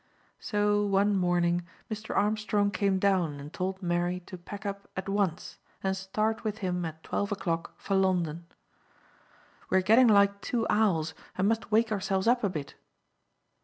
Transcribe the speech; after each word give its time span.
So 0.39 0.83
one 0.83 1.15
morning 1.15 1.67
Mr. 1.87 2.17
Armstrong 2.17 2.71
came 2.71 2.97
down 2.97 3.39
and 3.39 3.53
told 3.53 3.83
Mary 3.83 4.19
to 4.21 4.35
pack 4.35 4.65
up 4.65 4.87
at 4.97 5.07
once 5.07 5.59
and 5.83 5.95
start 5.95 6.43
with 6.43 6.57
him 6.65 6.83
at 6.85 7.03
twelve 7.03 7.31
o'clock 7.31 7.75
for 7.77 7.93
London. 7.93 8.47
"We 9.69 9.77
are 9.77 9.81
getting 9.83 10.07
like 10.07 10.41
two 10.41 10.65
owls, 10.71 11.13
and 11.37 11.47
must 11.47 11.71
wake 11.71 11.91
ourselves 11.91 12.25
up 12.25 12.43
a 12.43 12.49
bit." 12.49 12.73